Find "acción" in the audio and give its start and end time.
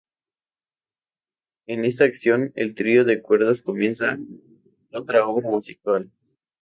2.05-2.53